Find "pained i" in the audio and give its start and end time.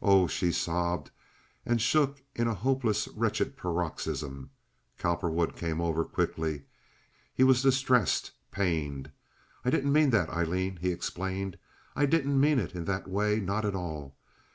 8.50-9.68